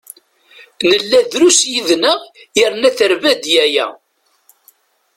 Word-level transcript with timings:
Nella 0.89 1.19
drus 1.31 1.59
yid-neɣ 1.71 2.19
yerna 2.59 2.89
terba-d 2.97 3.43
yaya. 3.53 3.87